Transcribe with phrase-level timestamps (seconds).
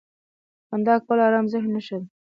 [0.67, 2.07] •خندا کول د ارام ذهن نښه ده.